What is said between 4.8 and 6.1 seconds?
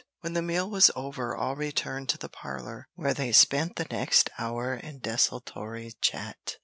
desultory